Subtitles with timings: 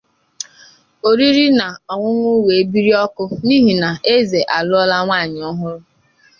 [1.09, 5.79] Oriri na ọńụnụ wee biri ọkụ n’ihi na eze a lụọna nwanyị ọhụrụ